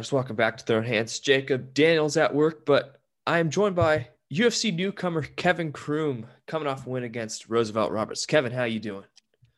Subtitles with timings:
[0.00, 0.12] Up.
[0.12, 1.18] Welcome back to Thrown Hands.
[1.20, 6.86] Jacob Daniels at work, but I am joined by UFC newcomer Kevin Croom coming off
[6.86, 8.24] a win against Roosevelt Roberts.
[8.24, 9.04] Kevin, how you doing?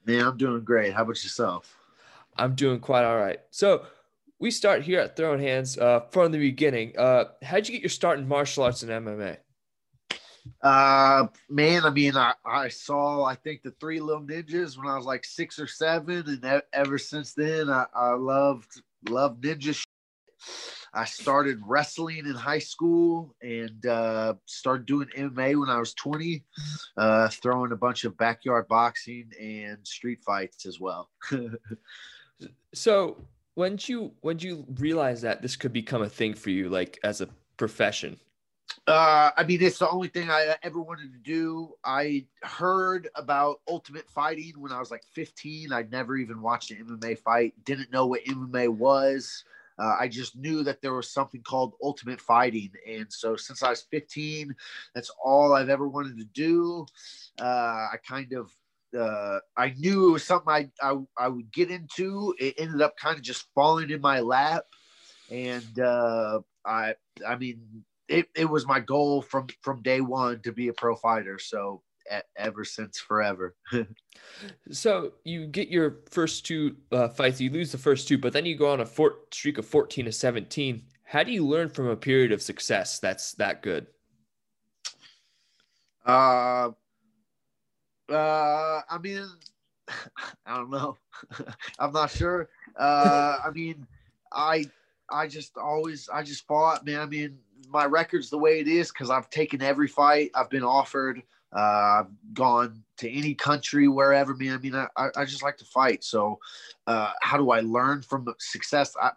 [0.04, 0.94] Man, I'm doing great.
[0.94, 1.78] How about yourself?
[2.36, 3.38] I'm doing quite all right.
[3.52, 3.84] So
[4.40, 6.98] we start here at Thrown Hands uh, from the beginning.
[6.98, 9.36] Uh, how'd you get your start in martial arts and MMA?
[10.60, 14.96] Uh, man, I mean, I, I saw, I think, the Three Little Ninjas when I
[14.96, 19.84] was like six or seven, and ever since then, I, I loved loved ninja.
[20.94, 26.44] I started wrestling in high school and uh, started doing MMA when I was 20,
[26.96, 31.08] uh, throwing a bunch of backyard boxing and street fights as well.
[32.74, 33.18] So
[33.54, 36.68] when did you when did you realize that this could become a thing for you,
[36.68, 38.18] like as a profession?
[38.86, 41.74] Uh, I mean, it's the only thing I ever wanted to do.
[41.84, 45.72] I heard about Ultimate Fighting when I was like 15.
[45.72, 49.44] I'd never even watched an MMA fight, didn't know what MMA was.
[49.78, 52.70] Uh, I just knew that there was something called Ultimate Fighting.
[52.88, 54.54] And so since I was 15,
[54.94, 56.86] that's all I've ever wanted to do.
[57.40, 57.44] Uh,
[57.92, 58.52] I kind of,
[58.98, 62.34] uh, I knew it was something I, I, I would get into.
[62.38, 64.64] It ended up kind of just falling in my lap.
[65.30, 66.94] And uh, I,
[67.26, 70.94] I mean, it, it was my goal from from day one to be a pro
[70.94, 71.82] fighter so
[72.36, 73.54] ever since forever.
[74.70, 78.46] So you get your first two uh, fights, you lose the first two, but then
[78.46, 80.82] you go on a four, streak of 14 to 17.
[81.04, 83.86] How do you learn from a period of success that's that good?
[86.06, 86.70] uh
[88.10, 89.28] uh i mean
[90.46, 90.96] i don't know.
[91.78, 92.48] I'm not sure.
[92.76, 93.86] Uh i mean
[94.32, 94.64] i
[95.10, 97.00] i just always i just fought man.
[97.00, 100.30] I mean my record's the way it is because i've taken every fight.
[100.34, 101.22] I've been offered
[101.54, 104.54] uh, I've gone to any country, wherever, man.
[104.54, 104.86] I mean, I,
[105.16, 106.04] I just like to fight.
[106.04, 106.38] So,
[106.86, 108.94] uh, how do I learn from success?
[109.00, 109.10] I,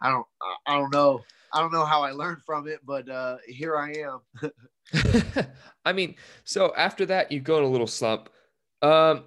[0.00, 0.26] I don't,
[0.66, 1.22] I don't know.
[1.54, 4.20] I don't know how I learned from it, but uh, here I am.
[5.84, 8.30] I mean, so after that, you go in a little slump.
[8.80, 9.24] Um,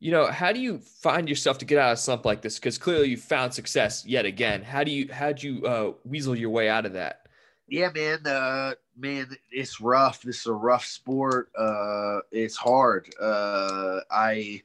[0.00, 2.58] you know, how do you find yourself to get out of a slump like this?
[2.58, 4.62] Because clearly you found success yet again.
[4.62, 7.27] How do you how'd you uh, weasel your way out of that?
[7.68, 10.22] Yeah man uh man it's rough.
[10.22, 11.50] This is a rough sport.
[11.56, 13.08] Uh it's hard.
[13.20, 14.62] Uh i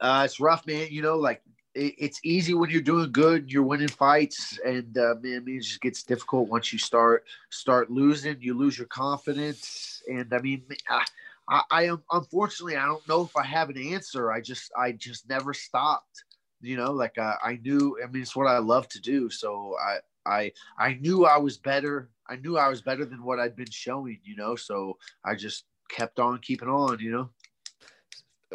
[0.00, 1.42] uh it's rough man you know like
[1.74, 5.80] it, it's easy when you're doing good you're winning fights and uh man, it just
[5.80, 8.36] gets difficult once you start start losing.
[8.40, 11.04] You lose your confidence and i mean I,
[11.48, 14.32] I, I am unfortunately i don't know if i have an answer.
[14.32, 16.24] I just i just never stopped
[16.60, 19.74] you know like I, I knew i mean it's what i love to do so
[19.84, 22.08] i I I knew I was better.
[22.28, 24.56] I knew I was better than what I'd been showing, you know.
[24.56, 27.30] So I just kept on keeping on, you know.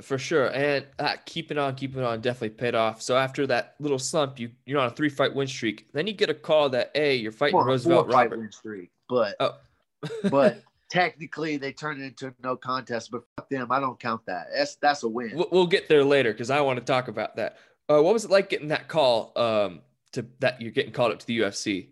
[0.02, 3.02] For sure, and uh, keeping on, keeping on, definitely paid off.
[3.02, 5.92] So after that little slump, you you're on a three fight win streak.
[5.92, 8.92] Then you get a call that hey, you're fighting Four- Roosevelt four fight win streak,
[9.10, 9.58] but Oh,
[10.30, 13.12] but technically they turned it into no contest.
[13.12, 14.48] But fuck them, I don't count that.
[14.56, 15.32] That's that's a win.
[15.34, 17.58] We'll, we'll get there later because I want to talk about that.
[17.90, 19.82] Uh, what was it like getting that call um,
[20.14, 21.90] to that you're getting called up to the UFC?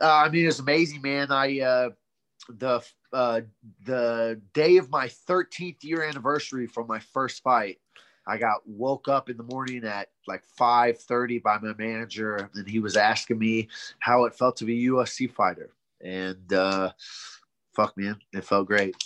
[0.00, 1.30] Uh, I mean, it's amazing, man.
[1.30, 1.90] I uh,
[2.48, 3.42] the uh,
[3.84, 7.78] the day of my 13th year anniversary from my first fight,
[8.26, 12.80] I got woke up in the morning at like 5:30 by my manager, and he
[12.80, 13.68] was asking me
[14.00, 16.92] how it felt to be a UFC fighter, and uh,
[17.74, 18.94] fuck, man, it felt great.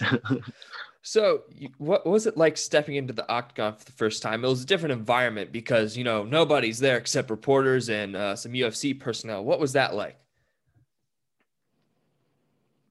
[1.08, 1.44] So,
[1.78, 4.44] what was it like stepping into the octagon for the first time?
[4.44, 8.52] It was a different environment because you know nobody's there except reporters and uh, some
[8.52, 9.42] UFC personnel.
[9.42, 10.18] What was that like?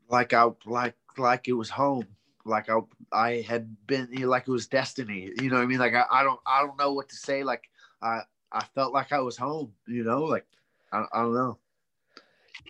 [0.10, 2.08] Like I like like it was home.
[2.46, 2.80] Like I
[3.12, 5.32] I had been you know, like it was destiny.
[5.42, 5.80] You know what I mean?
[5.80, 7.44] Like I, I don't I don't know what to say.
[7.44, 7.70] Like
[8.02, 8.22] I
[8.52, 9.74] I felt like I was home.
[9.88, 10.46] You know, like
[10.92, 11.58] I, I don't know.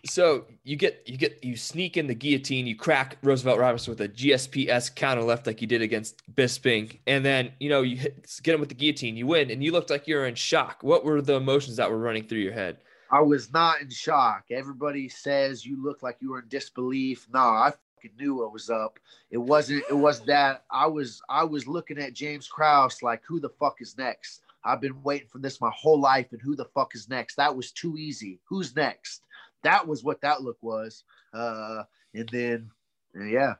[0.05, 4.01] So you get you get you sneak in the guillotine, you crack Roosevelt Roberts with
[4.01, 8.39] a GSP's counter left like you did against Bisping, and then you know you hit,
[8.43, 10.79] get him with the guillotine, you win, and you looked like you're in shock.
[10.81, 12.77] What were the emotions that were running through your head?
[13.11, 14.45] I was not in shock.
[14.51, 17.27] Everybody says you look like you were in disbelief.
[17.33, 17.73] No, I
[18.17, 18.99] knew what was up.
[19.31, 19.83] It wasn't.
[19.89, 21.21] It was that I was.
[21.29, 24.41] I was looking at James Krause like, who the fuck is next?
[24.63, 27.35] I've been waiting for this my whole life, and who the fuck is next?
[27.35, 28.39] That was too easy.
[28.45, 29.23] Who's next?
[29.63, 31.03] That was what that look was.
[31.33, 31.83] Uh,
[32.13, 32.71] and then,
[33.15, 33.55] yeah.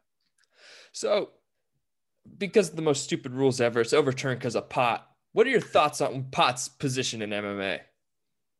[0.91, 1.31] So,
[2.37, 5.07] because of the most stupid rules ever, it's overturned because of pot.
[5.33, 7.81] What are your thoughts on pot's position in MMA?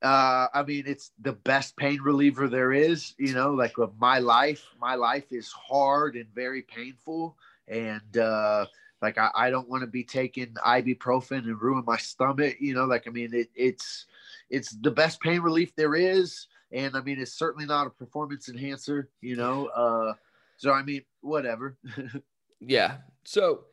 [0.02, 3.16] Uh, I mean, it's the best pain reliever there is.
[3.18, 7.36] You know, like uh, my life, my life is hard and very painful,
[7.68, 8.68] and uh,
[9.02, 12.58] like I, I don't want to be taking ibuprofen and ruin my stomach.
[12.60, 14.06] You know, like I mean, it, it's
[14.50, 18.50] it's the best pain relief there is, and I mean, it's certainly not a performance
[18.50, 19.10] enhancer.
[19.22, 20.14] You know, uh,
[20.58, 21.76] so I mean, whatever.
[22.60, 22.98] yeah.
[23.26, 23.66] So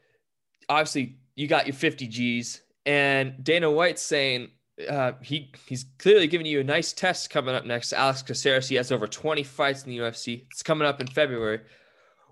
[0.70, 4.48] obviously, you got your 50 G's, and Dana White's saying
[4.88, 7.92] uh, he he's clearly giving you a nice test coming up next.
[7.92, 10.46] Alex Caceres, he has over 20 fights in the UFC.
[10.50, 11.60] It's coming up in February.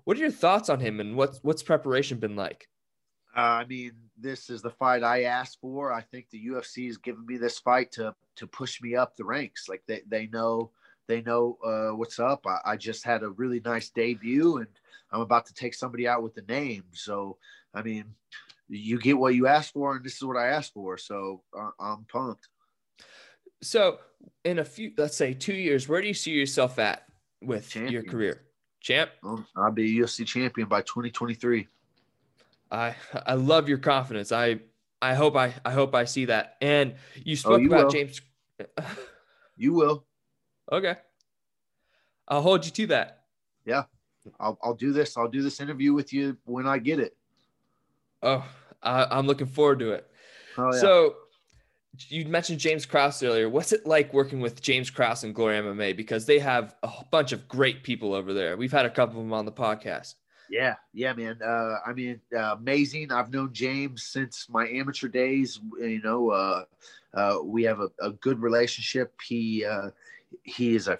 [0.03, 2.67] What are your thoughts on him, and what's what's preparation been like?
[3.35, 5.91] Uh, I mean, this is the fight I asked for.
[5.91, 9.25] I think the UFC is giving me this fight to to push me up the
[9.25, 9.69] ranks.
[9.69, 10.71] Like they they know
[11.07, 12.45] they know uh, what's up.
[12.45, 14.67] I, I just had a really nice debut, and
[15.11, 16.83] I'm about to take somebody out with the name.
[16.91, 17.37] So
[17.73, 18.05] I mean,
[18.77, 20.97] you get what you asked for, and this is what I asked for.
[20.97, 22.47] So uh, I'm pumped.
[23.61, 23.99] So,
[24.43, 27.03] in a few, let's say two years, where do you see yourself at
[27.41, 27.93] with Champion.
[27.93, 28.41] your career,
[28.81, 29.11] champ?
[29.23, 31.67] Um, I'll be a UFC champion by 2023.
[32.71, 34.31] I I love your confidence.
[34.31, 34.59] I
[35.01, 36.57] I hope I I hope I see that.
[36.61, 37.91] And you spoke you about will.
[37.91, 38.21] James.
[39.55, 40.03] You will.
[40.71, 40.95] okay,
[42.27, 43.25] I'll hold you to that.
[43.65, 43.83] Yeah.
[44.39, 45.17] I'll, I'll do this.
[45.17, 47.15] I'll do this interview with you when I get it.
[48.21, 48.45] Oh,
[48.83, 50.07] I, I'm looking forward to it.
[50.57, 50.79] Oh, yeah.
[50.79, 51.15] So
[52.09, 53.49] you mentioned James Krause earlier.
[53.49, 55.95] What's it like working with James Krause and Glory MMA?
[55.95, 58.57] Because they have a bunch of great people over there.
[58.57, 60.15] We've had a couple of them on the podcast.
[60.49, 61.39] Yeah, yeah, man.
[61.43, 63.11] Uh, I mean, uh, amazing.
[63.11, 65.59] I've known James since my amateur days.
[65.79, 66.65] You know, uh,
[67.13, 69.13] uh, we have a, a good relationship.
[69.25, 69.89] He uh,
[70.43, 70.99] he is a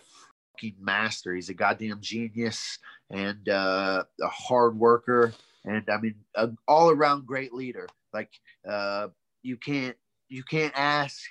[0.53, 1.36] fucking master.
[1.36, 2.79] He's a goddamn genius
[3.09, 5.33] and uh, a hard worker,
[5.65, 7.88] and I mean, an all around great leader.
[8.13, 8.31] Like
[8.68, 9.07] uh,
[9.42, 9.95] you can't
[10.30, 11.21] you can't ask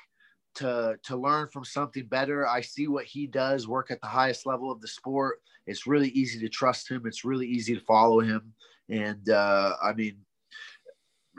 [0.56, 2.46] to to learn from something better.
[2.46, 5.40] I see what he does work at the highest level of the sport.
[5.67, 7.02] It's really easy to trust him.
[7.06, 8.52] It's really easy to follow him.
[8.88, 10.19] And uh, I mean,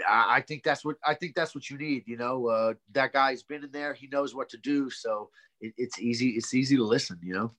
[0.10, 2.04] I, I think that's what I think that's what you need.
[2.08, 3.94] You know, uh, that guy's been in there.
[3.94, 4.90] He knows what to do.
[4.90, 5.30] So
[5.62, 6.30] it, it's easy.
[6.30, 7.20] It's easy to listen.
[7.22, 7.52] You know.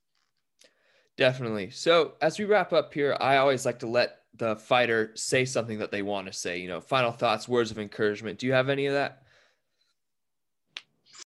[1.17, 1.71] Definitely.
[1.71, 5.79] So as we wrap up here, I always like to let the fighter say something
[5.79, 6.59] that they want to say.
[6.59, 8.39] You know, final thoughts, words of encouragement.
[8.39, 9.23] Do you have any of that?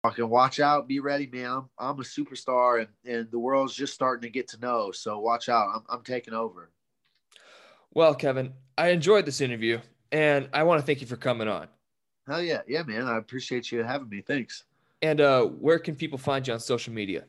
[0.02, 0.88] Fucking watch out.
[0.88, 1.50] Be ready, man.
[1.50, 4.92] I'm, I'm a superstar, and, and the world's just starting to get to know.
[4.92, 5.68] So watch out.
[5.74, 6.70] I'm, I'm taking over.
[7.92, 9.80] Well, Kevin, I enjoyed this interview,
[10.12, 11.68] and I want to thank you for coming on.
[12.26, 13.06] Hell yeah, yeah, man.
[13.06, 14.20] I appreciate you having me.
[14.20, 14.64] Thanks.
[15.02, 17.24] And uh, where can people find you on social media?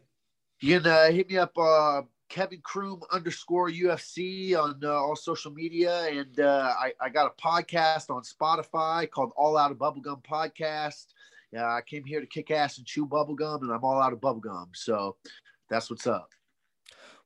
[0.60, 5.52] You can uh, hit me up, uh, Kevin Croom underscore UFC on uh, all social
[5.52, 10.24] media, and uh, I, I got a podcast on Spotify called All Out of Bubblegum
[10.24, 11.08] Podcast.
[11.52, 14.22] Yeah, I came here to kick ass and chew bubblegum, and I'm all out of
[14.22, 14.68] bubblegum.
[14.74, 15.18] So
[15.70, 16.30] that's what's up.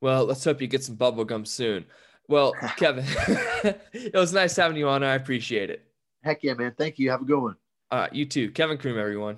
[0.02, 1.86] Well, let's hope you get some bubblegum soon.
[2.28, 3.06] Well, Kevin,
[3.94, 5.04] it was nice having you on.
[5.04, 5.85] I appreciate it.
[6.24, 6.74] Heck yeah, man.
[6.76, 7.12] Thank you.
[7.12, 7.56] Have a good one.
[7.92, 8.50] Uh, you too.
[8.50, 9.38] Kevin Croom, everyone.